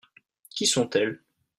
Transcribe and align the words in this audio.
Qui 0.49 0.65
sont-elles? 0.65 1.21